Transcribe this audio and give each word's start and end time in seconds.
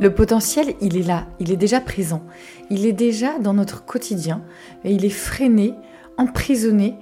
Le 0.00 0.14
potentiel, 0.14 0.74
il 0.80 0.96
est 0.96 1.02
là, 1.02 1.26
il 1.40 1.50
est 1.50 1.56
déjà 1.56 1.80
présent, 1.80 2.22
il 2.70 2.86
est 2.86 2.92
déjà 2.92 3.40
dans 3.40 3.52
notre 3.52 3.84
quotidien 3.84 4.42
et 4.84 4.92
il 4.92 5.04
est 5.04 5.10
freiné, 5.10 5.74
emprisonné 6.16 6.94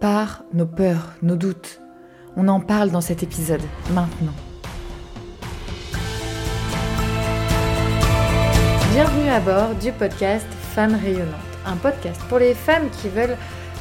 par 0.00 0.44
nos 0.54 0.64
peurs, 0.64 1.12
nos 1.20 1.36
doutes. 1.36 1.82
On 2.36 2.48
en 2.48 2.60
parle 2.60 2.90
dans 2.90 3.02
cet 3.02 3.22
épisode, 3.22 3.60
maintenant. 3.92 4.32
Bienvenue 8.94 9.28
à 9.28 9.40
bord 9.40 9.74
du 9.74 9.92
podcast 9.92 10.46
Femmes 10.74 10.96
rayonnantes, 10.96 11.34
un 11.66 11.76
podcast 11.76 12.22
pour 12.30 12.38
les 12.38 12.54
femmes 12.54 12.88
qui 13.02 13.10
veulent 13.10 13.36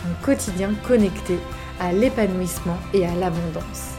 un 0.05 0.25
quotidien 0.25 0.73
connecté 0.85 1.37
à 1.79 1.93
l'épanouissement 1.93 2.77
et 2.93 3.05
à 3.05 3.15
l'abondance 3.15 3.98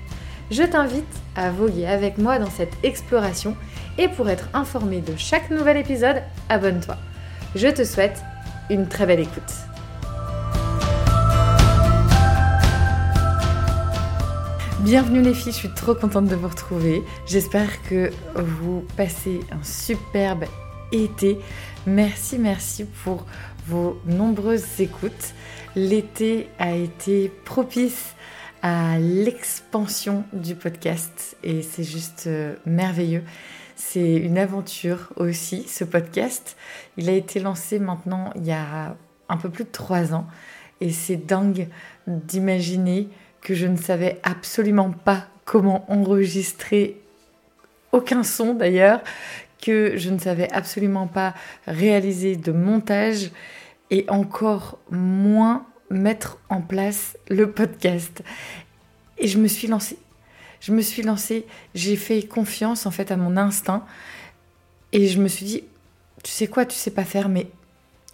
je 0.51 0.63
t'invite 0.63 1.05
à 1.35 1.49
voguer 1.49 1.87
avec 1.87 2.17
moi 2.17 2.37
dans 2.37 2.49
cette 2.49 2.73
exploration 2.83 3.55
et 3.97 4.09
pour 4.09 4.29
être 4.29 4.49
informé 4.53 4.99
de 4.99 5.13
chaque 5.17 5.49
nouvel 5.49 5.77
épisode, 5.77 6.21
abonne-toi. 6.49 6.97
Je 7.55 7.69
te 7.69 7.85
souhaite 7.85 8.21
une 8.69 8.87
très 8.87 9.05
belle 9.05 9.21
écoute. 9.21 9.41
Bienvenue 14.81 15.21
les 15.21 15.33
filles, 15.33 15.53
je 15.53 15.57
suis 15.57 15.73
trop 15.73 15.95
contente 15.95 16.25
de 16.25 16.35
vous 16.35 16.49
retrouver. 16.49 17.01
J'espère 17.25 17.81
que 17.83 18.11
vous 18.35 18.85
passez 18.97 19.39
un 19.51 19.63
superbe 19.63 20.43
été. 20.91 21.39
Merci, 21.85 22.37
merci 22.37 22.85
pour 23.03 23.25
vos 23.67 24.01
nombreuses 24.05 24.65
écoutes. 24.79 25.33
L'été 25.75 26.49
a 26.59 26.71
été 26.71 27.31
propice 27.45 28.15
à 28.61 28.99
l'expansion 28.99 30.23
du 30.33 30.55
podcast 30.55 31.35
et 31.43 31.61
c'est 31.61 31.83
juste 31.83 32.25
euh, 32.27 32.55
merveilleux. 32.65 33.23
C'est 33.75 34.15
une 34.15 34.37
aventure 34.37 35.11
aussi, 35.15 35.63
ce 35.67 35.83
podcast. 35.83 36.55
Il 36.97 37.09
a 37.09 37.13
été 37.13 37.39
lancé 37.39 37.79
maintenant 37.79 38.31
il 38.35 38.45
y 38.45 38.51
a 38.51 38.95
un 39.29 39.37
peu 39.37 39.49
plus 39.49 39.63
de 39.63 39.71
trois 39.71 40.13
ans 40.13 40.27
et 40.79 40.91
c'est 40.91 41.15
dingue 41.15 41.67
d'imaginer 42.05 43.09
que 43.41 43.55
je 43.55 43.65
ne 43.65 43.77
savais 43.77 44.19
absolument 44.23 44.91
pas 44.91 45.25
comment 45.45 45.91
enregistrer 45.91 47.01
aucun 47.91 48.23
son 48.23 48.53
d'ailleurs, 48.53 49.01
que 49.61 49.97
je 49.97 50.09
ne 50.09 50.19
savais 50.19 50.51
absolument 50.51 51.07
pas 51.07 51.33
réaliser 51.65 52.35
de 52.35 52.51
montage 52.51 53.31
et 53.89 54.05
encore 54.07 54.77
moins 54.89 55.65
mettre 55.91 56.39
en 56.49 56.61
place 56.61 57.17
le 57.29 57.51
podcast. 57.51 58.23
Et 59.17 59.27
je 59.27 59.37
me 59.37 59.47
suis 59.47 59.67
lancée. 59.67 59.97
Je 60.59 60.71
me 60.71 60.81
suis 60.81 61.01
lancée, 61.01 61.45
j'ai 61.73 61.95
fait 61.95 62.21
confiance 62.23 62.85
en 62.85 62.91
fait 62.91 63.11
à 63.11 63.17
mon 63.17 63.35
instinct 63.35 63.83
et 64.91 65.07
je 65.07 65.19
me 65.19 65.27
suis 65.27 65.45
dit, 65.45 65.63
tu 66.23 66.31
sais 66.31 66.47
quoi, 66.47 66.65
tu 66.65 66.75
sais 66.75 66.91
pas 66.91 67.03
faire, 67.03 67.29
mais 67.29 67.47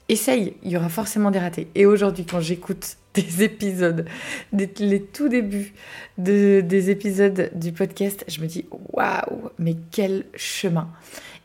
essaye, 0.09 0.55
il 0.64 0.72
y 0.72 0.78
aura 0.78 0.89
forcément 0.89 1.31
des 1.31 1.39
ratés. 1.39 1.67
Et 1.75 1.86
aujourd'hui, 1.86 2.25
quand 2.25 2.39
j'écoute 2.39 2.98
des 3.14 3.44
épisodes, 3.44 4.05
les 4.54 5.04
tout 5.04 5.27
débuts 5.27 5.73
de, 6.17 6.61
des 6.61 6.89
épisodes 6.89 7.52
du 7.54 7.71
podcast, 7.71 8.23
je 8.27 8.42
me 8.42 8.48
dis, 8.48 8.66
waouh, 8.93 9.49
mais 9.60 9.76
quel 9.92 10.26
chemin. 10.36 10.89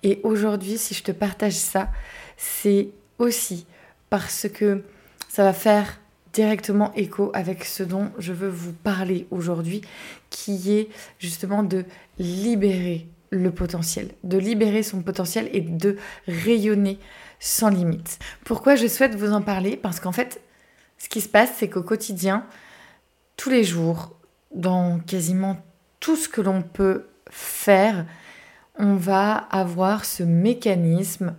Et 0.03 0.21
aujourd'hui, 0.23 0.79
si 0.79 0.95
je 0.95 1.03
te 1.03 1.13
partage 1.13 1.55
ça, 1.55 1.91
c'est 2.37 2.89
aussi 3.19 3.67
parce 4.11 4.47
que 4.53 4.83
ça 5.29 5.45
va 5.45 5.53
faire 5.53 5.99
directement 6.33 6.93
écho 6.95 7.31
avec 7.35 7.65
ce 7.65 7.83
dont 7.83 8.11
je 8.19 8.33
veux 8.33 8.49
vous 8.49 8.73
parler 8.73 9.27
aujourd'hui, 9.31 9.83
qui 10.31 10.73
est 10.73 10.89
justement 11.19 11.63
de 11.63 11.85
libérer 12.19 13.07
le 13.31 13.51
potentiel, 13.51 14.11
de 14.25 14.39
libérer 14.39 14.83
son 14.83 15.03
potentiel 15.03 15.49
et 15.53 15.61
de 15.61 15.97
rayonner 16.27 16.99
sans 17.41 17.71
limite. 17.71 18.19
Pourquoi 18.45 18.77
je 18.77 18.87
souhaite 18.87 19.15
vous 19.15 19.33
en 19.33 19.43
parler? 19.43 19.77
Parce 19.77 20.01
qu'en 20.01 20.13
fait, 20.13 20.41
ce 20.99 21.09
qui 21.09 21.21
se 21.21 21.29
passe, 21.29 21.51
c'est 21.57 21.69
qu'au 21.69 21.83
quotidien, 21.83 22.47
tous 23.37 23.51
les 23.51 23.65
jours, 23.65 24.15
dans 24.55 25.01
quasiment 25.01 25.57
tout 25.99 26.17
ce 26.17 26.29
que 26.29 26.41
l'on 26.41 26.63
peut 26.63 27.07
faire, 27.31 28.07
on 28.79 28.95
va 28.95 29.35
avoir 29.35 30.05
ce 30.05 30.23
mécanisme 30.23 31.35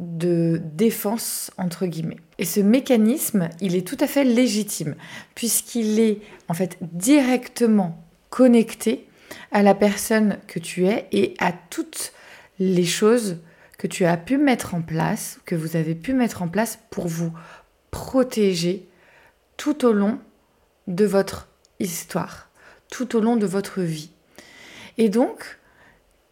de 0.00 0.60
défense, 0.74 1.50
entre 1.58 1.86
guillemets. 1.86 2.16
Et 2.38 2.46
ce 2.46 2.60
mécanisme, 2.60 3.50
il 3.60 3.76
est 3.76 3.86
tout 3.86 3.98
à 4.00 4.06
fait 4.06 4.24
légitime, 4.24 4.96
puisqu'il 5.34 6.00
est 6.00 6.20
en 6.48 6.54
fait 6.54 6.78
directement 6.80 8.02
connecté 8.30 9.06
à 9.52 9.62
la 9.62 9.74
personne 9.74 10.38
que 10.46 10.58
tu 10.58 10.86
es 10.86 11.06
et 11.12 11.34
à 11.38 11.52
toutes 11.52 12.12
les 12.58 12.86
choses 12.86 13.38
que 13.78 13.86
tu 13.86 14.04
as 14.04 14.16
pu 14.16 14.38
mettre 14.38 14.74
en 14.74 14.82
place, 14.82 15.38
que 15.44 15.54
vous 15.54 15.76
avez 15.76 15.94
pu 15.94 16.14
mettre 16.14 16.42
en 16.42 16.48
place 16.48 16.78
pour 16.90 17.06
vous 17.06 17.32
protéger 17.90 18.88
tout 19.56 19.84
au 19.84 19.92
long 19.92 20.18
de 20.86 21.04
votre 21.04 21.48
histoire, 21.78 22.50
tout 22.90 23.16
au 23.16 23.20
long 23.20 23.36
de 23.36 23.46
votre 23.46 23.82
vie. 23.82 24.10
Et 24.96 25.08
donc, 25.08 25.58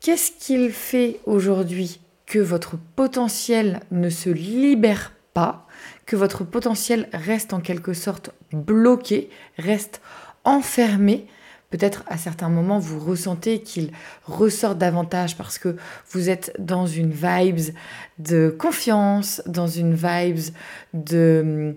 qu'est-ce 0.00 0.32
qu'il 0.32 0.72
fait 0.72 1.20
aujourd'hui 1.26 2.00
que 2.28 2.38
votre 2.38 2.76
potentiel 2.94 3.80
ne 3.90 4.10
se 4.10 4.28
libère 4.28 5.12
pas, 5.32 5.66
que 6.04 6.14
votre 6.14 6.44
potentiel 6.44 7.08
reste 7.12 7.54
en 7.54 7.60
quelque 7.60 7.94
sorte 7.94 8.30
bloqué, 8.52 9.30
reste 9.56 10.02
enfermé. 10.44 11.26
Peut-être 11.70 12.04
à 12.06 12.18
certains 12.18 12.50
moments 12.50 12.78
vous 12.78 12.98
ressentez 13.00 13.62
qu'il 13.62 13.92
ressort 14.24 14.74
davantage 14.74 15.36
parce 15.36 15.58
que 15.58 15.76
vous 16.10 16.28
êtes 16.28 16.54
dans 16.58 16.86
une 16.86 17.12
vibes 17.12 17.74
de 18.18 18.54
confiance, 18.58 19.42
dans 19.46 19.66
une 19.66 19.94
vibes 19.94 20.54
de 20.92 21.76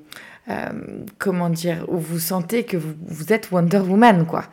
euh, 0.49 0.69
comment 1.17 1.49
dire 1.49 1.85
où 1.87 1.97
vous 1.97 2.19
sentez 2.19 2.65
que 2.65 2.77
vous, 2.77 2.93
vous 3.05 3.31
êtes 3.31 3.51
Wonder 3.51 3.79
Woman 3.79 4.25
quoi. 4.25 4.45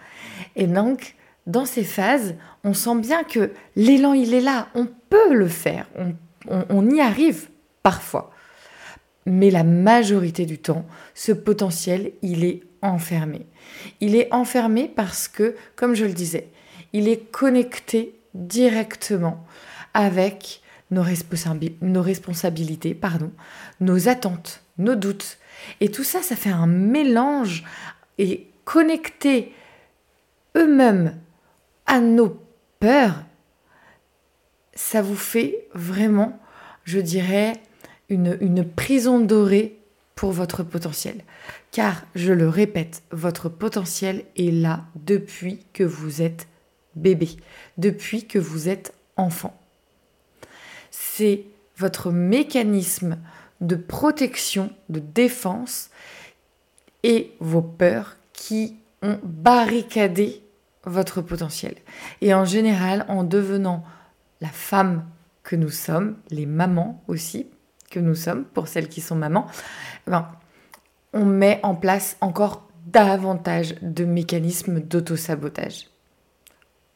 Et 0.54 0.66
donc 0.66 1.16
dans 1.48 1.64
ces 1.64 1.82
phases, 1.82 2.36
on 2.62 2.74
sent 2.74 2.96
bien 3.00 3.24
que 3.24 3.50
l'élan, 3.74 4.12
il 4.12 4.34
est 4.34 4.40
là, 4.40 4.68
on 4.74 4.86
peut 5.08 5.34
le 5.34 5.48
faire, 5.48 5.88
on, 6.46 6.90
y 6.90 7.00
arrive 7.00 7.48
parfois. 7.82 8.30
Mais 9.26 9.50
la 9.50 9.64
majorité 9.64 10.46
du 10.46 10.58
temps, 10.58 10.84
ce 11.14 11.32
potentiel, 11.32 12.12
il 12.22 12.44
est 12.44 12.62
enfermé. 12.82 13.46
Il 14.00 14.14
est 14.14 14.32
enfermé 14.32 14.92
parce 14.94 15.26
que, 15.26 15.56
comme 15.74 15.94
je 15.94 16.04
le 16.04 16.12
disais, 16.12 16.48
il 16.92 17.08
est 17.08 17.30
connecté 17.30 18.14
directement 18.34 19.44
avec 19.94 20.60
nos, 20.90 21.02
responsabilités, 21.02 22.94
pardon, 22.94 23.32
nos 23.80 24.08
attentes, 24.08 24.62
nos 24.76 24.94
doutes. 24.94 25.38
Et 25.80 25.90
tout 25.90 26.04
ça, 26.04 26.22
ça 26.22 26.36
fait 26.36 26.50
un 26.50 26.66
mélange 26.66 27.64
et 28.18 28.48
connecté 28.64 29.54
eux-mêmes 30.56 31.14
à 31.88 32.00
nos 32.00 32.40
peurs, 32.78 33.24
ça 34.74 35.02
vous 35.02 35.16
fait 35.16 35.66
vraiment, 35.74 36.38
je 36.84 37.00
dirais, 37.00 37.54
une, 38.08 38.38
une 38.40 38.64
prison 38.64 39.18
dorée 39.18 39.78
pour 40.14 40.30
votre 40.30 40.62
potentiel. 40.62 41.24
Car, 41.72 42.04
je 42.14 42.32
le 42.32 42.48
répète, 42.48 43.02
votre 43.10 43.48
potentiel 43.48 44.24
est 44.36 44.52
là 44.52 44.84
depuis 44.94 45.64
que 45.72 45.82
vous 45.82 46.22
êtes 46.22 46.46
bébé, 46.94 47.30
depuis 47.78 48.26
que 48.26 48.38
vous 48.38 48.68
êtes 48.68 48.94
enfant. 49.16 49.58
C'est 50.90 51.44
votre 51.76 52.10
mécanisme 52.10 53.18
de 53.60 53.76
protection, 53.76 54.70
de 54.88 55.00
défense 55.00 55.90
et 57.02 57.32
vos 57.40 57.62
peurs 57.62 58.16
qui 58.32 58.76
ont 59.02 59.18
barricadé 59.22 60.42
votre 60.88 61.22
potentiel. 61.22 61.74
Et 62.20 62.34
en 62.34 62.44
général, 62.44 63.04
en 63.08 63.24
devenant 63.24 63.84
la 64.40 64.48
femme 64.48 65.04
que 65.42 65.56
nous 65.56 65.70
sommes, 65.70 66.16
les 66.30 66.46
mamans 66.46 67.02
aussi 67.08 67.46
que 67.90 68.00
nous 68.00 68.14
sommes, 68.14 68.44
pour 68.44 68.68
celles 68.68 68.88
qui 68.88 69.00
sont 69.00 69.16
mamans, 69.16 69.46
eh 70.06 70.10
ben, 70.10 70.28
on 71.12 71.24
met 71.24 71.60
en 71.62 71.74
place 71.74 72.16
encore 72.20 72.68
davantage 72.86 73.74
de 73.82 74.04
mécanismes 74.04 74.80
d'auto-sabotage. 74.80 75.88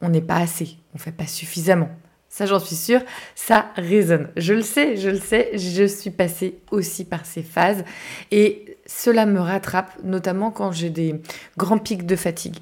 On 0.01 0.09
n'est 0.09 0.21
pas 0.21 0.37
assez, 0.37 0.77
on 0.93 0.97
ne 0.97 1.01
fait 1.01 1.11
pas 1.11 1.27
suffisamment. 1.27 1.89
Ça, 2.29 2.47
j'en 2.47 2.59
suis 2.59 2.75
sûre, 2.75 3.01
ça 3.35 3.67
résonne. 3.75 4.29
Je 4.37 4.53
le 4.53 4.63
sais, 4.63 4.97
je 4.97 5.09
le 5.09 5.19
sais, 5.19 5.51
je 5.57 5.85
suis 5.85 6.09
passée 6.09 6.59
aussi 6.71 7.05
par 7.05 7.25
ces 7.25 7.43
phases 7.43 7.83
et 8.31 8.77
cela 8.87 9.25
me 9.25 9.39
rattrape, 9.39 9.91
notamment 10.03 10.49
quand 10.49 10.71
j'ai 10.71 10.89
des 10.89 11.21
grands 11.57 11.77
pics 11.77 12.05
de 12.07 12.15
fatigue. 12.15 12.57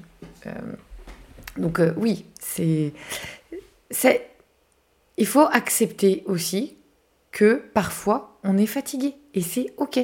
Euh, 0.46 0.50
donc 1.56 1.80
euh, 1.80 1.92
oui, 1.96 2.26
c'est, 2.40 2.92
c'est, 3.90 4.30
il 5.16 5.26
faut 5.26 5.46
accepter 5.52 6.22
aussi 6.26 6.76
que 7.30 7.62
parfois 7.74 8.38
on 8.44 8.58
est 8.58 8.66
fatigué 8.66 9.14
et 9.34 9.42
c'est 9.42 9.72
ok. 9.76 10.00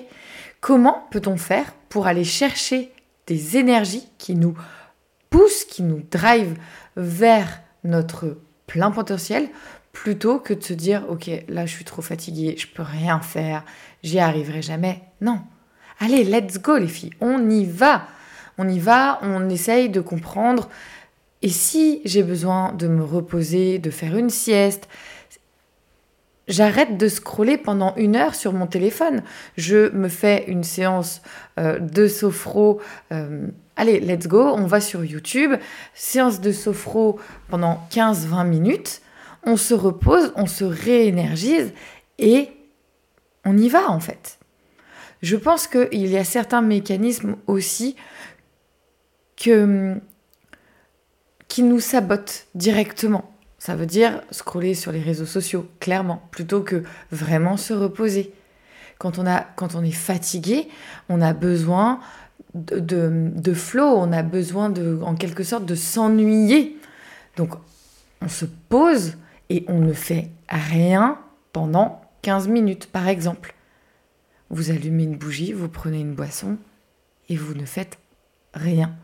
Comment 0.60 1.06
peut-on 1.10 1.36
faire 1.36 1.72
pour 1.88 2.06
aller 2.06 2.24
chercher 2.24 2.92
des 3.26 3.56
énergies 3.56 4.08
qui 4.18 4.34
nous 4.34 4.56
poussent, 5.30 5.64
qui 5.64 5.82
nous 5.82 6.02
drive 6.10 6.56
vers 6.96 7.60
notre 7.84 8.38
plein 8.66 8.90
potentiel 8.90 9.48
plutôt 9.92 10.38
que 10.38 10.54
de 10.54 10.62
se 10.62 10.72
dire 10.72 11.04
ok 11.08 11.30
là 11.48 11.66
je 11.66 11.74
suis 11.74 11.84
trop 11.84 12.02
fatiguée, 12.02 12.56
je 12.58 12.66
peux 12.66 12.82
rien 12.82 13.20
faire, 13.20 13.64
j'y 14.02 14.18
arriverai 14.18 14.62
jamais. 14.62 15.02
Non. 15.20 15.40
Allez, 16.00 16.24
let's 16.24 16.58
go 16.58 16.76
les 16.76 16.86
filles, 16.86 17.14
on 17.20 17.48
y 17.50 17.64
va. 17.64 18.06
On 18.60 18.68
y 18.68 18.80
va, 18.80 19.20
on 19.22 19.48
essaye 19.48 19.88
de 19.88 20.00
comprendre. 20.00 20.68
Et 21.42 21.48
si 21.48 22.00
j'ai 22.04 22.22
besoin 22.22 22.72
de 22.72 22.88
me 22.88 23.04
reposer, 23.04 23.78
de 23.78 23.90
faire 23.90 24.16
une 24.16 24.30
sieste, 24.30 24.88
j'arrête 26.48 26.96
de 26.96 27.08
scroller 27.08 27.56
pendant 27.56 27.94
une 27.96 28.16
heure 28.16 28.34
sur 28.34 28.52
mon 28.52 28.66
téléphone. 28.66 29.22
Je 29.56 29.90
me 29.90 30.08
fais 30.08 30.44
une 30.48 30.64
séance 30.64 31.22
euh, 31.58 31.78
de 31.78 32.08
sophro. 32.08 32.80
Euh, 33.12 33.46
allez, 33.76 34.00
let's 34.00 34.26
go, 34.26 34.42
on 34.42 34.66
va 34.66 34.80
sur 34.80 35.04
YouTube. 35.04 35.52
Séance 35.94 36.40
de 36.40 36.50
sophro 36.50 37.20
pendant 37.48 37.86
15-20 37.92 38.46
minutes. 38.48 39.02
On 39.44 39.56
se 39.56 39.74
repose, 39.74 40.32
on 40.36 40.46
se 40.46 40.64
réénergise 40.64 41.72
et 42.18 42.50
on 43.44 43.56
y 43.56 43.68
va 43.68 43.88
en 43.90 44.00
fait. 44.00 44.38
Je 45.22 45.36
pense 45.36 45.66
qu'il 45.66 46.06
y 46.06 46.16
a 46.16 46.24
certains 46.24 46.62
mécanismes 46.62 47.36
aussi 47.46 47.96
que, 49.36 49.94
qui 51.48 51.62
nous 51.62 51.80
sabotent 51.80 52.46
directement. 52.54 53.32
Ça 53.58 53.74
veut 53.74 53.86
dire 53.86 54.22
scroller 54.30 54.74
sur 54.74 54.92
les 54.92 55.00
réseaux 55.00 55.26
sociaux, 55.26 55.68
clairement, 55.80 56.22
plutôt 56.30 56.62
que 56.62 56.84
vraiment 57.10 57.56
se 57.56 57.72
reposer. 57.72 58.32
Quand 58.98 59.18
on, 59.18 59.84
est 59.84 59.90
fatigué, 59.90 60.68
on 61.08 61.20
a 61.20 61.32
besoin 61.32 62.00
de, 62.54 62.78
de, 62.80 63.30
de 63.34 63.54
flow, 63.54 63.84
on 63.96 64.12
a 64.12 64.22
besoin 64.22 64.70
de, 64.70 65.00
en 65.02 65.14
quelque 65.14 65.44
sorte 65.44 65.64
de 65.64 65.74
s'ennuyer. 65.74 66.76
Donc 67.36 67.54
on 68.20 68.28
se 68.28 68.44
pose 68.44 69.14
et 69.50 69.64
on 69.68 69.78
ne 69.78 69.92
fait 69.92 70.30
rien 70.48 71.18
pendant 71.52 72.02
15 72.22 72.48
minutes, 72.48 72.86
par 72.86 73.08
exemple. 73.08 73.54
Vous 74.50 74.70
allumez 74.70 75.04
une 75.04 75.16
bougie, 75.16 75.52
vous 75.52 75.68
prenez 75.68 76.00
une 76.00 76.14
boisson 76.14 76.58
et 77.28 77.36
vous 77.36 77.54
ne 77.54 77.66
faites 77.66 77.98
rien. 78.54 78.96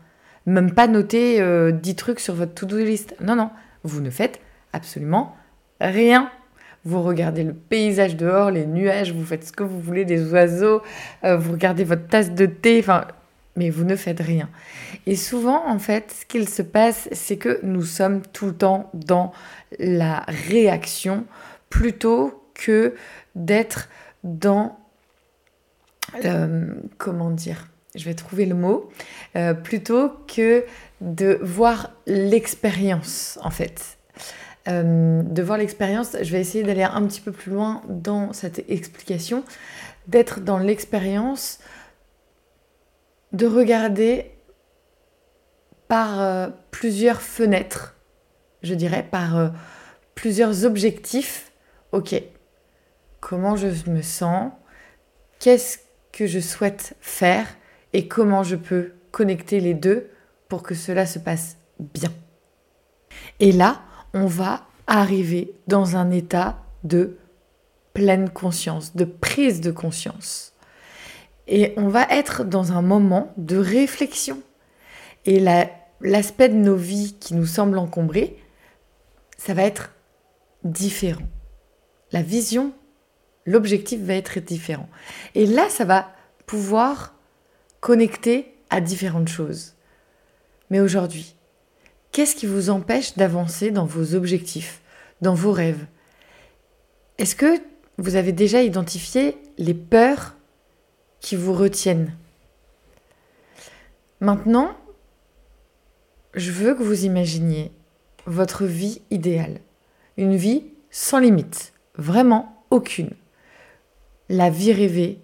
Même 0.45 0.73
pas 0.73 0.87
noter 0.87 1.35
10 1.37 1.41
euh, 1.41 1.95
trucs 1.95 2.19
sur 2.19 2.35
votre 2.35 2.53
to-do 2.53 2.77
list. 2.77 3.15
Non, 3.19 3.35
non, 3.35 3.49
vous 3.83 4.01
ne 4.01 4.09
faites 4.09 4.39
absolument 4.73 5.35
rien. 5.81 6.29
Vous 6.83 7.01
regardez 7.01 7.43
le 7.43 7.53
paysage 7.53 8.15
dehors, 8.15 8.51
les 8.51 8.67
nuages, 8.67 9.11
vous 9.11 9.25
faites 9.25 9.45
ce 9.47 9.51
que 9.51 9.63
vous 9.63 9.79
voulez, 9.79 10.05
des 10.05 10.31
oiseaux, 10.31 10.83
euh, 11.23 11.35
vous 11.35 11.53
regardez 11.53 11.83
votre 11.83 12.07
tasse 12.07 12.31
de 12.31 12.45
thé, 12.45 12.79
enfin, 12.79 13.07
mais 13.55 13.71
vous 13.71 13.85
ne 13.85 13.95
faites 13.95 14.19
rien. 14.19 14.49
Et 15.07 15.15
souvent, 15.15 15.67
en 15.67 15.79
fait, 15.79 16.15
ce 16.19 16.25
qu'il 16.27 16.47
se 16.47 16.61
passe, 16.61 17.09
c'est 17.11 17.37
que 17.37 17.59
nous 17.63 17.83
sommes 17.83 18.21
tout 18.21 18.45
le 18.45 18.53
temps 18.53 18.91
dans 18.93 19.31
la 19.79 20.25
réaction 20.27 21.25
plutôt 21.71 22.43
que 22.53 22.93
d'être 23.33 23.89
dans, 24.23 24.77
euh, 26.23 26.67
comment 26.99 27.31
dire, 27.31 27.67
je 27.95 28.05
vais 28.05 28.13
trouver 28.13 28.45
le 28.45 28.55
mot, 28.55 28.89
euh, 29.35 29.53
plutôt 29.53 30.11
que 30.27 30.65
de 31.01 31.39
voir 31.41 31.91
l'expérience, 32.07 33.39
en 33.41 33.51
fait. 33.51 33.97
Euh, 34.67 35.21
de 35.21 35.43
voir 35.43 35.57
l'expérience, 35.57 36.15
je 36.21 36.31
vais 36.31 36.41
essayer 36.41 36.63
d'aller 36.63 36.83
un 36.83 37.05
petit 37.05 37.21
peu 37.21 37.31
plus 37.31 37.51
loin 37.51 37.81
dans 37.87 38.33
cette 38.33 38.63
explication, 38.69 39.43
d'être 40.07 40.39
dans 40.39 40.57
l'expérience, 40.57 41.59
de 43.31 43.45
regarder 43.45 44.31
par 45.87 46.19
euh, 46.19 46.47
plusieurs 46.71 47.21
fenêtres, 47.21 47.95
je 48.63 48.73
dirais, 48.73 49.05
par 49.09 49.51
plusieurs 50.15 50.65
objectifs. 50.65 51.51
Ok, 51.91 52.15
comment 53.19 53.55
je 53.55 53.67
me 53.89 54.01
sens? 54.01 54.51
Qu'est-ce 55.39 55.77
que 56.11 56.25
je 56.25 56.39
souhaite 56.39 56.95
faire? 57.01 57.45
Comment 58.03 58.43
je 58.43 58.55
peux 58.55 58.93
connecter 59.11 59.59
les 59.59 59.73
deux 59.73 60.09
pour 60.49 60.63
que 60.63 60.75
cela 60.75 61.05
se 61.05 61.19
passe 61.19 61.57
bien. 61.79 62.11
Et 63.39 63.51
là, 63.51 63.81
on 64.13 64.25
va 64.25 64.65
arriver 64.87 65.53
dans 65.67 65.95
un 65.95 66.11
état 66.11 66.63
de 66.83 67.17
pleine 67.93 68.29
conscience, 68.29 68.95
de 68.95 69.05
prise 69.05 69.61
de 69.61 69.71
conscience. 69.71 70.53
Et 71.47 71.73
on 71.77 71.87
va 71.87 72.03
être 72.09 72.43
dans 72.43 72.71
un 72.71 72.81
moment 72.81 73.33
de 73.37 73.57
réflexion. 73.57 74.41
Et 75.25 75.39
l'aspect 76.01 76.49
de 76.49 76.55
nos 76.55 76.75
vies 76.75 77.15
qui 77.19 77.33
nous 77.33 77.45
semble 77.45 77.77
encombré, 77.77 78.37
ça 79.37 79.53
va 79.53 79.63
être 79.63 79.93
différent. 80.63 81.27
La 82.11 82.21
vision, 82.21 82.73
l'objectif 83.45 84.01
va 84.01 84.13
être 84.13 84.39
différent. 84.39 84.89
Et 85.33 85.45
là, 85.45 85.69
ça 85.69 85.85
va 85.85 86.11
pouvoir 86.45 87.14
connecté 87.85 88.51
à 88.71 88.81
différentes 88.81 89.27
choses. 89.27 89.75
Mais 90.71 90.79
aujourd'hui, 90.79 91.35
qu'est-ce 92.11 92.35
qui 92.35 92.47
vous 92.47 92.71
empêche 92.71 93.15
d'avancer 93.15 93.69
dans 93.69 93.85
vos 93.85 94.15
objectifs, 94.15 94.81
dans 95.21 95.35
vos 95.35 95.51
rêves? 95.51 95.85
Est-ce 97.19 97.35
que 97.35 97.61
vous 97.99 98.15
avez 98.15 98.31
déjà 98.31 98.63
identifié 98.63 99.37
les 99.59 99.75
peurs 99.75 100.33
qui 101.19 101.35
vous 101.35 101.53
retiennent? 101.53 102.17
Maintenant, 104.19 104.75
je 106.33 106.49
veux 106.49 106.73
que 106.73 106.81
vous 106.81 107.05
imaginiez 107.05 107.71
votre 108.25 108.65
vie 108.65 109.03
idéale. 109.11 109.59
Une 110.17 110.35
vie 110.35 110.63
sans 110.89 111.19
limite, 111.19 111.71
vraiment 111.99 112.65
aucune. 112.71 113.11
La 114.27 114.49
vie 114.49 114.73
rêvée 114.73 115.19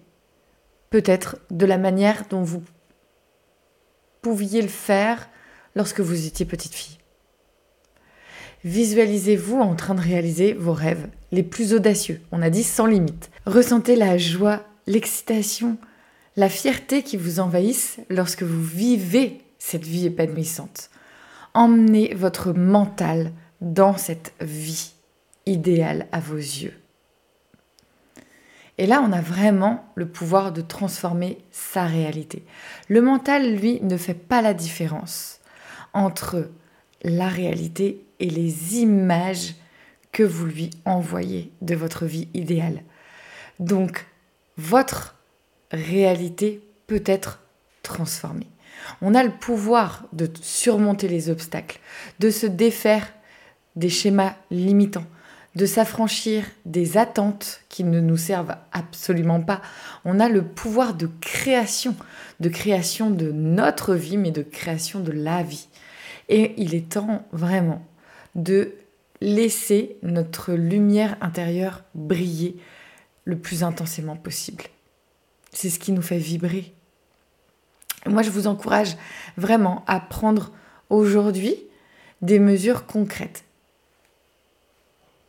peut-être 0.92 1.38
de 1.50 1.64
la 1.64 1.78
manière 1.78 2.26
dont 2.28 2.42
vous 2.42 2.62
pouviez 4.20 4.60
le 4.60 4.68
faire 4.68 5.28
lorsque 5.74 6.00
vous 6.00 6.26
étiez 6.26 6.44
petite 6.44 6.74
fille. 6.74 6.98
Visualisez-vous 8.62 9.58
en 9.58 9.74
train 9.74 9.94
de 9.94 10.02
réaliser 10.02 10.52
vos 10.52 10.74
rêves 10.74 11.08
les 11.32 11.42
plus 11.42 11.72
audacieux, 11.72 12.20
on 12.30 12.42
a 12.42 12.50
dit 12.50 12.62
sans 12.62 12.84
limite. 12.84 13.30
Ressentez 13.46 13.96
la 13.96 14.18
joie, 14.18 14.64
l'excitation, 14.86 15.78
la 16.36 16.50
fierté 16.50 17.02
qui 17.02 17.16
vous 17.16 17.40
envahissent 17.40 17.98
lorsque 18.10 18.42
vous 18.42 18.62
vivez 18.62 19.40
cette 19.58 19.84
vie 19.84 20.06
épanouissante. 20.06 20.90
Emmenez 21.54 22.14
votre 22.14 22.52
mental 22.52 23.32
dans 23.62 23.96
cette 23.96 24.34
vie 24.42 24.92
idéale 25.46 26.06
à 26.12 26.20
vos 26.20 26.36
yeux. 26.36 26.81
Et 28.82 28.86
là, 28.86 29.00
on 29.00 29.12
a 29.12 29.20
vraiment 29.20 29.84
le 29.94 30.08
pouvoir 30.08 30.50
de 30.50 30.60
transformer 30.60 31.38
sa 31.52 31.84
réalité. 31.84 32.44
Le 32.88 33.00
mental, 33.00 33.54
lui, 33.54 33.78
ne 33.80 33.96
fait 33.96 34.12
pas 34.12 34.42
la 34.42 34.54
différence 34.54 35.38
entre 35.92 36.50
la 37.04 37.28
réalité 37.28 38.04
et 38.18 38.28
les 38.28 38.78
images 38.78 39.54
que 40.10 40.24
vous 40.24 40.46
lui 40.46 40.70
envoyez 40.84 41.52
de 41.60 41.76
votre 41.76 42.06
vie 42.06 42.26
idéale. 42.34 42.82
Donc, 43.60 44.04
votre 44.56 45.14
réalité 45.70 46.60
peut 46.88 47.04
être 47.06 47.38
transformée. 47.84 48.48
On 49.00 49.14
a 49.14 49.22
le 49.22 49.30
pouvoir 49.30 50.06
de 50.12 50.28
surmonter 50.40 51.06
les 51.06 51.30
obstacles, 51.30 51.78
de 52.18 52.30
se 52.30 52.46
défaire 52.46 53.06
des 53.76 53.90
schémas 53.90 54.34
limitants, 54.50 55.06
de 55.54 55.66
s'affranchir 55.66 56.44
des 56.64 56.96
attentes 56.96 57.60
qui 57.68 57.84
ne 57.84 58.00
nous 58.00 58.16
servent 58.16 58.56
absolument 58.72 59.40
pas. 59.40 59.60
On 60.04 60.18
a 60.18 60.28
le 60.28 60.42
pouvoir 60.42 60.94
de 60.94 61.08
création, 61.20 61.94
de 62.40 62.48
création 62.48 63.10
de 63.10 63.30
notre 63.32 63.94
vie, 63.94 64.16
mais 64.16 64.30
de 64.30 64.42
création 64.42 65.00
de 65.00 65.12
la 65.12 65.42
vie. 65.42 65.68
Et 66.28 66.54
il 66.56 66.74
est 66.74 66.90
temps 66.90 67.26
vraiment 67.32 67.84
de 68.34 68.72
laisser 69.20 69.96
notre 70.02 70.52
lumière 70.52 71.16
intérieure 71.20 71.82
briller 71.94 72.56
le 73.24 73.38
plus 73.38 73.62
intensément 73.62 74.16
possible. 74.16 74.64
C'est 75.52 75.70
ce 75.70 75.78
qui 75.78 75.92
nous 75.92 76.02
fait 76.02 76.18
vibrer. 76.18 76.72
Moi, 78.06 78.22
je 78.22 78.30
vous 78.30 78.46
encourage 78.46 78.96
vraiment 79.36 79.84
à 79.86 80.00
prendre 80.00 80.50
aujourd'hui 80.88 81.56
des 82.20 82.38
mesures 82.38 82.86
concrètes 82.86 83.44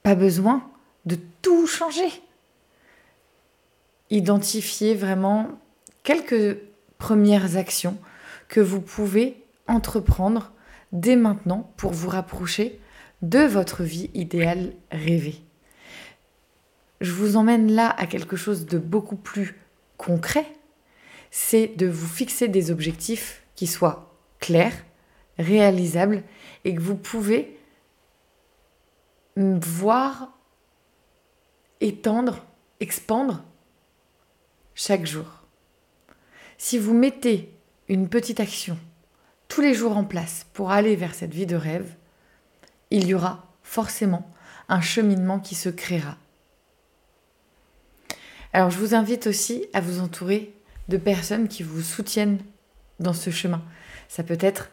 pas 0.04 0.16
besoin 0.16 0.70
de 1.06 1.18
tout 1.42 1.66
changer. 1.66 2.10
Identifiez 4.10 4.94
vraiment 4.94 5.48
quelques 6.04 6.58
premières 6.98 7.58
actions 7.58 7.98
que 8.48 8.60
vous 8.60 8.82
pouvez 8.82 9.42
entreprendre 9.68 10.52
dès 10.92 11.16
maintenant 11.16 11.72
pour 11.78 11.92
vous 11.94 12.10
rapprocher 12.10 12.80
de 13.22 13.40
votre 13.40 13.84
vie 13.84 14.10
idéale 14.14 14.74
rêvée. 14.92 15.42
Je 17.02 17.12
vous 17.12 17.36
emmène 17.36 17.72
là 17.72 17.90
à 17.90 18.06
quelque 18.06 18.36
chose 18.36 18.66
de 18.66 18.78
beaucoup 18.78 19.16
plus 19.16 19.56
concret, 19.98 20.46
c'est 21.32 21.68
de 21.68 21.88
vous 21.88 22.08
fixer 22.08 22.48
des 22.48 22.70
objectifs 22.70 23.44
qui 23.56 23.68
soient 23.68 24.14
clairs, 24.40 24.76
réalisables 25.40 26.24
et 26.66 26.76
que 26.76 26.82
vous 26.82 26.96
pouvez 26.96 27.58
voir 29.36 30.32
étendre, 31.82 32.46
expandre 32.80 33.44
chaque 34.76 35.06
jour. 35.06 35.26
Si 36.58 36.78
vous 36.78 36.94
mettez 36.94 37.54
une 37.88 38.10
petite 38.10 38.40
action 38.40 38.78
tous 39.48 39.62
les 39.62 39.74
jours 39.74 39.98
en 39.98 40.04
place 40.04 40.46
pour 40.54 40.72
aller 40.72 40.96
vers 40.96 41.14
cette 41.14 41.34
vie 41.34 41.46
de 41.46 41.56
rêve, 41.56 41.94
il 42.90 43.06
y 43.06 43.14
aura 43.14 43.54
forcément 43.62 44.32
un 44.70 44.82
cheminement 44.82 45.40
qui 45.40 45.56
se 45.56 45.70
créera. 45.70 46.18
Alors 48.52 48.70
je 48.70 48.80
vous 48.80 48.96
invite 48.96 49.28
aussi 49.28 49.66
à 49.74 49.82
vous 49.82 50.00
entourer 50.00 50.54
de 50.88 50.98
personnes 50.98 51.48
qui 51.48 51.64
vous 51.64 51.82
soutiennent 51.82 52.40
dans 53.00 53.14
ce 53.14 53.30
chemin. 53.30 53.62
Ça 54.08 54.24
peut 54.24 54.38
être 54.40 54.70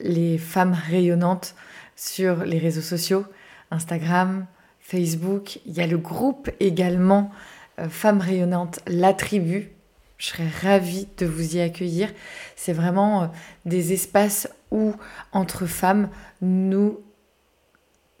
les 0.00 0.38
femmes 0.38 0.76
rayonnantes 0.88 1.54
sur 1.96 2.44
les 2.44 2.58
réseaux 2.58 2.80
sociaux, 2.80 3.24
Instagram, 3.70 4.46
Facebook. 4.80 5.60
Il 5.66 5.72
y 5.72 5.80
a 5.80 5.86
le 5.86 5.98
groupe 5.98 6.50
également 6.60 7.30
euh, 7.78 7.88
Femmes 7.88 8.20
rayonnantes, 8.20 8.80
la 8.86 9.14
tribu. 9.14 9.70
Je 10.18 10.26
serais 10.26 10.48
ravie 10.62 11.08
de 11.16 11.26
vous 11.26 11.56
y 11.56 11.60
accueillir. 11.60 12.12
C'est 12.56 12.72
vraiment 12.72 13.22
euh, 13.22 13.26
des 13.64 13.92
espaces 13.92 14.48
où, 14.70 14.94
entre 15.32 15.66
femmes, 15.66 16.08
nous 16.42 17.00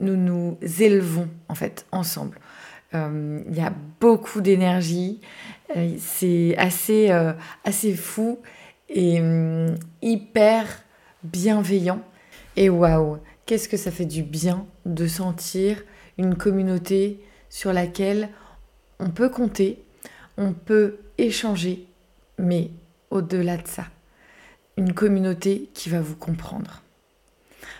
nous, 0.02 0.16
nous 0.16 0.56
élevons 0.80 1.28
en 1.48 1.54
fait 1.54 1.84
ensemble. 1.92 2.38
Euh, 2.94 3.42
il 3.46 3.54
y 3.54 3.60
a 3.60 3.72
beaucoup 4.00 4.40
d'énergie, 4.40 5.20
c'est 5.98 6.56
assez, 6.56 7.10
assez 7.64 7.94
fou 7.94 8.40
et 8.88 9.20
hum, 9.20 9.74
hyper 10.00 10.64
bienveillant. 11.22 12.00
Et 12.56 12.70
waouh, 12.70 13.18
qu'est-ce 13.44 13.68
que 13.68 13.76
ça 13.76 13.90
fait 13.90 14.06
du 14.06 14.22
bien 14.22 14.66
de 14.84 15.06
sentir 15.06 15.82
une 16.18 16.36
communauté 16.36 17.20
sur 17.48 17.72
laquelle 17.72 18.28
on 18.98 19.10
peut 19.10 19.28
compter, 19.28 19.82
on 20.36 20.52
peut 20.52 20.98
échanger, 21.18 21.86
mais 22.38 22.70
au-delà 23.10 23.56
de 23.56 23.66
ça, 23.66 23.86
une 24.76 24.94
communauté 24.94 25.70
qui 25.74 25.88
va 25.88 26.00
vous 26.00 26.16
comprendre. 26.16 26.82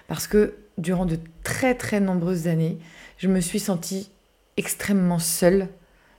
Parce 0.09 0.27
que 0.27 0.55
durant 0.79 1.07
de 1.07 1.19
très 1.45 1.75
très 1.75 2.01
nombreuses 2.01 2.49
années, 2.49 2.79
je 3.19 3.29
me 3.29 3.41
suis 3.41 3.61
sentie 3.61 4.11
extrêmement 4.57 5.19
seule 5.19 5.69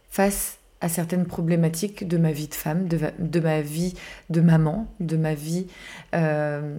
face 0.09 0.59
à 0.81 0.89
certaines 0.89 1.25
problématiques 1.25 2.07
de 2.07 2.17
ma 2.17 2.31
vie 2.31 2.47
de 2.47 2.55
femme, 2.55 2.87
de, 2.87 3.39
ma 3.39 3.61
vie 3.61 3.93
de 4.29 4.41
maman, 4.41 4.87
de 4.99 5.15
ma 5.15 5.35
vie 5.35 5.67
euh, 6.15 6.77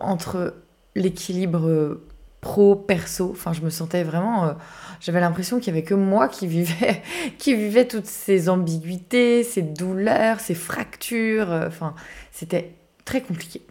entre 0.00 0.54
l'équilibre 0.94 2.00
pro, 2.40 2.76
perso. 2.76 3.30
Enfin, 3.30 3.52
je 3.52 3.62
me 3.62 3.70
sentais 3.70 4.02
vraiment. 4.02 4.46
Euh, 4.46 4.52
j'avais 5.00 5.20
l'impression 5.20 5.60
qu'il 5.60 5.72
n'y 5.72 5.78
avait 5.78 5.86
que 5.86 5.94
moi 5.94 6.28
qui 6.28 6.46
vivais, 6.46 7.02
qui 7.38 7.54
vivait 7.54 7.86
toutes 7.86 8.06
ces 8.06 8.48
ambiguïtés, 8.48 9.44
ces 9.44 9.62
douleurs, 9.62 10.40
ces 10.40 10.54
fractures. 10.54 11.50
Euh, 11.50 11.68
enfin, 11.68 11.94
c'était 12.32 12.74
très 13.04 13.20
compliqué. 13.20 13.62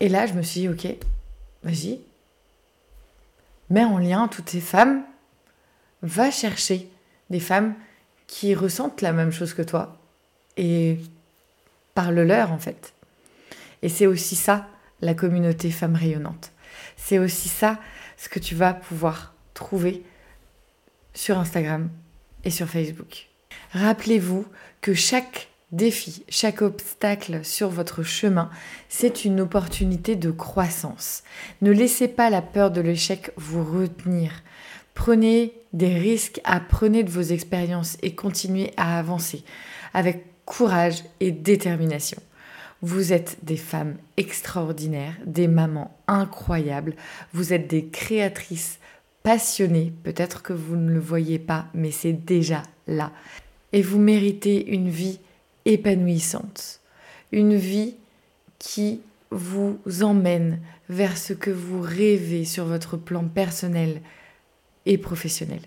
Et 0.00 0.08
là, 0.08 0.26
je 0.26 0.32
me 0.34 0.42
suis 0.42 0.62
dit, 0.62 0.68
ok, 0.68 0.86
vas-y, 1.62 2.00
mets 3.68 3.84
en 3.84 3.98
lien 3.98 4.28
toutes 4.28 4.48
ces 4.48 4.60
femmes, 4.60 5.02
va 6.02 6.30
chercher 6.30 6.90
des 7.28 7.40
femmes 7.40 7.74
qui 8.26 8.54
ressentent 8.54 9.02
la 9.02 9.12
même 9.12 9.32
chose 9.32 9.54
que 9.54 9.62
toi 9.62 9.98
et 10.56 10.98
parle-leur 11.94 12.52
en 12.52 12.58
fait. 12.58 12.94
Et 13.82 13.88
c'est 13.88 14.06
aussi 14.06 14.36
ça, 14.36 14.68
la 15.00 15.14
communauté 15.14 15.70
Femmes 15.70 15.96
Rayonnantes. 15.96 16.52
C'est 16.96 17.18
aussi 17.18 17.48
ça 17.48 17.78
ce 18.16 18.28
que 18.28 18.38
tu 18.38 18.54
vas 18.54 18.74
pouvoir 18.74 19.34
trouver 19.54 20.02
sur 21.14 21.38
Instagram 21.38 21.90
et 22.44 22.50
sur 22.50 22.68
Facebook. 22.68 23.28
Rappelez-vous 23.72 24.46
que 24.80 24.94
chaque 24.94 25.48
défi, 25.72 26.24
chaque 26.28 26.62
obstacle 26.62 27.44
sur 27.44 27.68
votre 27.68 28.02
chemin, 28.02 28.50
c'est 28.88 29.24
une 29.24 29.40
opportunité 29.40 30.16
de 30.16 30.30
croissance. 30.30 31.22
Ne 31.62 31.70
laissez 31.70 32.08
pas 32.08 32.30
la 32.30 32.42
peur 32.42 32.70
de 32.70 32.80
l'échec 32.80 33.30
vous 33.36 33.64
retenir. 33.64 34.42
Prenez 34.94 35.54
des 35.72 35.94
risques, 35.94 36.40
apprenez 36.44 37.04
de 37.04 37.10
vos 37.10 37.22
expériences 37.22 37.96
et 38.02 38.14
continuez 38.14 38.72
à 38.76 38.98
avancer 38.98 39.44
avec 39.94 40.24
courage 40.44 41.04
et 41.20 41.30
détermination. 41.30 42.20
Vous 42.82 43.12
êtes 43.12 43.38
des 43.42 43.56
femmes 43.56 43.96
extraordinaires, 44.16 45.16
des 45.26 45.48
mamans 45.48 45.96
incroyables, 46.06 46.94
vous 47.32 47.52
êtes 47.52 47.68
des 47.68 47.86
créatrices 47.86 48.78
passionnées, 49.22 49.92
peut-être 50.02 50.42
que 50.42 50.54
vous 50.54 50.76
ne 50.76 50.90
le 50.90 51.00
voyez 51.00 51.38
pas, 51.38 51.66
mais 51.74 51.90
c'est 51.90 52.12
déjà 52.12 52.62
là. 52.86 53.12
Et 53.72 53.82
vous 53.82 53.98
méritez 53.98 54.70
une 54.72 54.88
vie 54.88 55.20
épanouissante, 55.66 56.80
une 57.32 57.54
vie 57.54 57.94
qui 58.58 59.02
vous 59.30 59.78
emmène 60.02 60.60
vers 60.88 61.16
ce 61.16 61.32
que 61.32 61.50
vous 61.50 61.80
rêvez 61.80 62.44
sur 62.44 62.64
votre 62.64 62.96
plan 62.96 63.24
personnel 63.24 64.00
et 64.86 64.98
professionnel. 64.98 65.60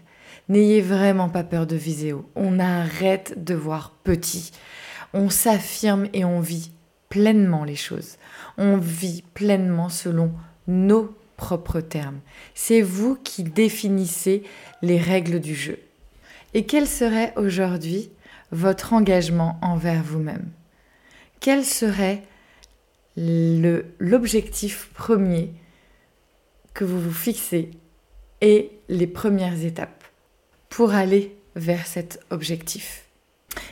N'ayez 0.50 0.82
vraiment 0.82 1.29
pas 1.29 1.43
peur 1.43 1.65
de 1.65 1.75
viséo. 1.75 2.29
On 2.36 2.60
arrête 2.60 3.43
de 3.43 3.53
voir 3.53 3.91
petit. 4.03 4.51
On 5.13 5.29
s'affirme 5.29 6.08
et 6.13 6.25
on 6.25 6.41
vit 6.41 6.72
pleinement 7.13 7.63
les 7.63 7.75
choses. 7.75 8.17
On 8.58 8.77
vit 8.77 9.24
pleinement 9.36 9.89
selon 9.89 10.34
nos 10.65 11.15
propres 11.38 11.79
termes. 11.79 12.20
C'est 12.55 12.82
vous 12.82 13.15
qui 13.24 13.43
définissez 13.43 14.41
les 14.82 14.98
règles 14.98 15.39
du 15.39 15.53
jeu. 15.53 15.77
Et 16.55 16.65
quel 16.65 16.88
serait 16.88 17.32
aujourd'hui 17.36 18.10
votre 18.51 18.93
engagement 18.93 19.60
envers 19.62 20.01
vous-même? 20.01 20.50
Quel 21.39 21.63
serait 21.63 22.24
l'objectif 23.15 24.89
premier 24.96 25.53
que 26.74 26.84
vous 26.84 27.00
vous 27.00 27.13
fixez 27.13 27.70
et 28.41 28.72
les 28.89 29.05
premières 29.05 29.63
étapes 29.63 30.03
pour 30.67 30.96
aller 30.96 31.38
vers 31.55 31.86
cet 31.86 32.20
objectif? 32.32 33.02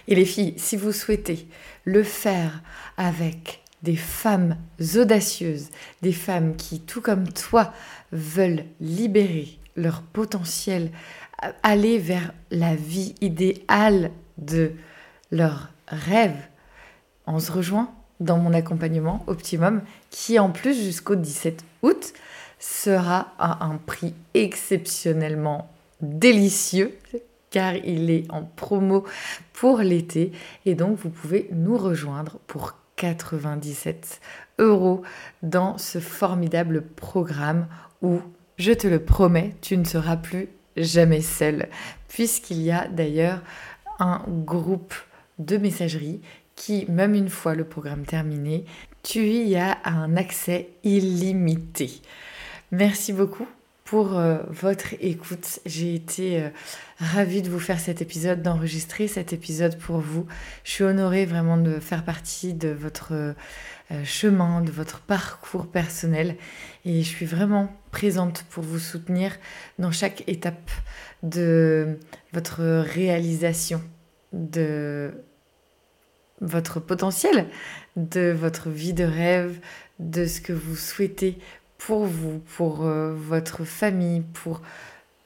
Et 0.07 0.15
les 0.15 0.25
filles, 0.25 0.53
si 0.57 0.77
vous 0.77 0.91
souhaitez 0.91 1.47
le 1.85 2.03
faire 2.03 2.61
avec 2.97 3.61
des 3.83 3.95
femmes 3.95 4.57
audacieuses, 4.95 5.69
des 6.01 6.13
femmes 6.13 6.55
qui, 6.55 6.79
tout 6.81 7.01
comme 7.01 7.27
toi, 7.29 7.73
veulent 8.11 8.65
libérer 8.79 9.57
leur 9.75 10.01
potentiel, 10.01 10.91
aller 11.63 11.97
vers 11.97 12.33
la 12.51 12.75
vie 12.75 13.15
idéale 13.21 14.11
de 14.37 14.73
leur 15.31 15.69
rêve, 15.87 16.35
on 17.25 17.39
se 17.39 17.51
rejoint 17.51 17.91
dans 18.19 18.37
mon 18.37 18.53
accompagnement 18.53 19.23
Optimum, 19.27 19.81
qui 20.09 20.37
en 20.37 20.49
plus 20.49 20.75
jusqu'au 20.75 21.15
17 21.15 21.63
août 21.81 22.13
sera 22.59 23.33
à 23.39 23.65
un 23.65 23.77
prix 23.77 24.13
exceptionnellement 24.33 25.71
délicieux 26.01 26.95
car 27.51 27.75
il 27.75 28.09
est 28.09 28.25
en 28.31 28.43
promo 28.43 29.05
pour 29.53 29.79
l'été 29.79 30.31
et 30.65 30.73
donc 30.73 30.97
vous 30.97 31.11
pouvez 31.11 31.49
nous 31.51 31.77
rejoindre 31.77 32.39
pour 32.47 32.73
97 32.95 34.19
euros 34.57 35.03
dans 35.43 35.77
ce 35.77 35.99
formidable 35.99 36.81
programme 36.81 37.67
où, 38.01 38.19
je 38.57 38.71
te 38.71 38.87
le 38.87 39.03
promets, 39.03 39.55
tu 39.61 39.77
ne 39.77 39.83
seras 39.83 40.17
plus 40.17 40.49
jamais 40.77 41.21
seul 41.21 41.69
puisqu'il 42.07 42.61
y 42.61 42.71
a 42.71 42.87
d'ailleurs 42.87 43.41
un 43.99 44.23
groupe 44.27 44.95
de 45.39 45.57
messagerie 45.57 46.21
qui, 46.55 46.85
même 46.89 47.15
une 47.15 47.29
fois 47.29 47.55
le 47.55 47.63
programme 47.63 48.05
terminé, 48.05 48.65
tu 49.03 49.21
y 49.21 49.55
as 49.55 49.77
un 49.83 50.15
accès 50.15 50.69
illimité. 50.83 52.01
Merci 52.71 53.13
beaucoup 53.13 53.47
pour 53.91 54.17
euh, 54.17 54.37
votre 54.47 54.93
écoute. 55.01 55.59
J'ai 55.65 55.93
été 55.93 56.41
euh, 56.41 56.49
ravie 56.97 57.41
de 57.41 57.49
vous 57.49 57.59
faire 57.59 57.77
cet 57.77 58.01
épisode, 58.01 58.41
d'enregistrer 58.41 59.09
cet 59.09 59.33
épisode 59.33 59.77
pour 59.77 59.97
vous. 59.97 60.25
Je 60.63 60.71
suis 60.71 60.85
honorée 60.85 61.25
vraiment 61.25 61.57
de 61.57 61.77
faire 61.77 62.05
partie 62.05 62.53
de 62.53 62.69
votre 62.69 63.11
euh, 63.11 63.33
chemin, 64.05 64.61
de 64.61 64.71
votre 64.71 65.01
parcours 65.01 65.67
personnel. 65.67 66.37
Et 66.85 67.03
je 67.03 67.09
suis 67.09 67.25
vraiment 67.25 67.67
présente 67.91 68.45
pour 68.49 68.63
vous 68.63 68.79
soutenir 68.79 69.33
dans 69.77 69.91
chaque 69.91 70.23
étape 70.25 70.71
de 71.21 71.99
votre 72.31 72.61
réalisation 72.63 73.81
de 74.31 75.11
votre 76.39 76.79
potentiel, 76.79 77.47
de 77.97 78.31
votre 78.31 78.69
vie 78.69 78.93
de 78.93 79.03
rêve, 79.03 79.59
de 79.99 80.25
ce 80.25 80.39
que 80.39 80.53
vous 80.53 80.77
souhaitez 80.77 81.37
pour 81.85 82.05
vous, 82.05 82.39
pour 82.57 82.85
euh, 82.85 83.13
votre 83.13 83.65
famille, 83.65 84.21
pour 84.21 84.61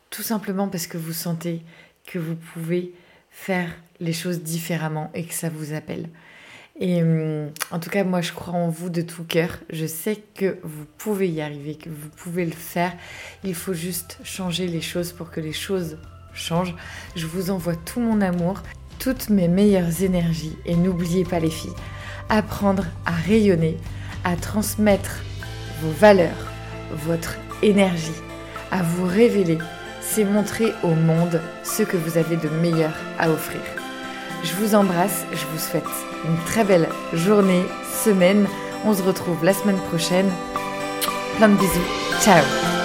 tout 0.09 0.23
simplement 0.23 0.69
parce 0.69 0.87
que 0.87 0.97
vous 0.97 1.13
sentez 1.13 1.61
que 2.05 2.17
vous 2.17 2.35
pouvez 2.35 2.93
faire 3.29 3.69
les 3.99 4.13
choses 4.13 4.41
différemment 4.41 5.11
et 5.13 5.25
que 5.25 5.33
ça 5.33 5.49
vous 5.49 5.73
appelle. 5.73 6.07
Et 6.79 7.03
hum, 7.03 7.49
en 7.71 7.79
tout 7.79 7.89
cas, 7.89 8.05
moi, 8.05 8.21
je 8.21 8.31
crois 8.31 8.53
en 8.53 8.69
vous 8.69 8.89
de 8.89 9.01
tout 9.01 9.25
cœur. 9.25 9.59
Je 9.69 9.85
sais 9.85 10.23
que 10.33 10.57
vous 10.63 10.85
pouvez 10.97 11.29
y 11.29 11.41
arriver, 11.41 11.75
que 11.75 11.89
vous 11.89 12.09
pouvez 12.09 12.45
le 12.45 12.51
faire. 12.51 12.93
Il 13.43 13.55
faut 13.55 13.73
juste 13.73 14.19
changer 14.23 14.67
les 14.67 14.81
choses 14.81 15.11
pour 15.11 15.31
que 15.31 15.41
les 15.41 15.53
choses 15.53 15.97
changent. 16.33 16.75
Je 17.17 17.27
vous 17.27 17.51
envoie 17.51 17.75
tout 17.75 17.99
mon 17.99 18.21
amour, 18.21 18.61
toutes 18.99 19.29
mes 19.29 19.49
meilleures 19.49 20.01
énergies. 20.01 20.55
Et 20.65 20.75
n'oubliez 20.75 21.25
pas 21.25 21.39
les 21.39 21.49
filles, 21.49 21.75
apprendre 22.29 22.85
à 23.05 23.11
rayonner, 23.11 23.77
à 24.23 24.37
transmettre 24.37 25.21
valeurs, 25.91 26.51
votre 26.91 27.35
énergie, 27.61 28.21
à 28.71 28.81
vous 28.83 29.05
révéler, 29.05 29.57
c'est 30.01 30.23
montrer 30.23 30.73
au 30.83 30.89
monde 30.89 31.41
ce 31.63 31.83
que 31.83 31.97
vous 31.97 32.17
avez 32.17 32.37
de 32.37 32.49
meilleur 32.61 32.93
à 33.19 33.29
offrir. 33.29 33.61
Je 34.43 34.53
vous 34.53 34.75
embrasse, 34.75 35.25
je 35.31 35.45
vous 35.51 35.57
souhaite 35.57 35.83
une 36.25 36.37
très 36.45 36.63
belle 36.63 36.87
journée, 37.13 37.63
semaine. 38.03 38.47
On 38.85 38.93
se 38.93 39.01
retrouve 39.01 39.43
la 39.43 39.53
semaine 39.53 39.79
prochaine. 39.89 40.29
Plein 41.37 41.49
de 41.49 41.55
bisous. 41.55 41.87
Ciao 42.21 42.84